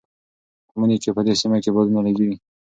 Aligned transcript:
په 0.67 0.73
مني 0.79 0.97
کې 1.03 1.09
په 1.15 1.21
دې 1.27 1.33
سیمه 1.41 1.57
کې 1.63 1.73
بادونه 1.75 1.99
لګېږي. 2.05 2.37